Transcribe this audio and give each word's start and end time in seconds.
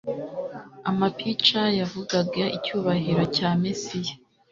amapica 0.89 1.61
yavugaga 1.79 2.43
icyubahiro 2.57 3.23
cya 3.35 3.49
Mesiya: 3.63 4.13